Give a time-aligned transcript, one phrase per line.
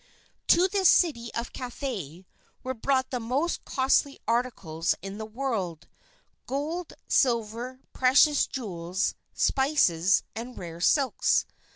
[0.47, 2.25] To this city of Cathay,
[2.63, 5.87] were brought the most costly articles in the world,
[6.47, 11.45] gold, silver, precious jewels, spices, and rare silks.